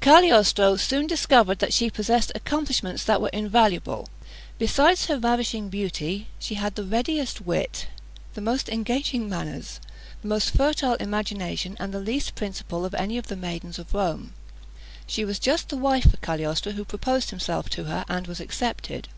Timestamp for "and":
11.78-11.92, 18.08-18.26